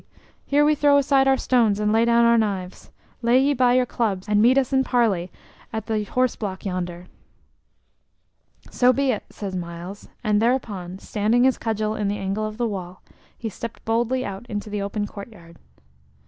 [0.47, 2.89] here we throw aside our stones and lay down our knives.
[3.21, 5.31] Lay ye by your clubs, and meet us in parley
[5.71, 7.05] at the horse block yonder."
[8.71, 12.65] "So be it," said Myles, and thereupon, standing his cudgel in the angle of the
[12.67, 13.03] wall,
[13.37, 15.57] he stepped boldly out into the open court yard.